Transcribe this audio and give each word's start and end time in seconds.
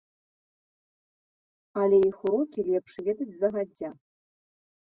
Але 1.81 1.97
іх 2.09 2.17
урокі 2.31 2.59
лепш 2.71 2.91
ведаць 3.09 3.31
загадзя. 3.43 3.89